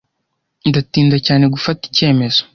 Ndatinda 0.69 1.17
cyane 1.25 1.43
gufata 1.53 1.81
icyemezo. 1.89 2.41